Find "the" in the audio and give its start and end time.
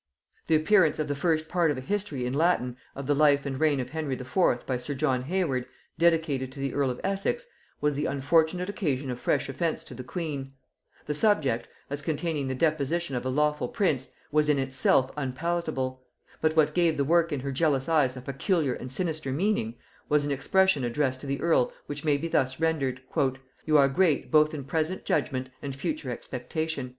0.47-0.55, 1.07-1.13, 3.05-3.13, 6.59-6.73, 7.93-8.07, 9.93-10.03, 11.05-11.13, 12.47-12.55, 16.97-17.03, 21.27-21.39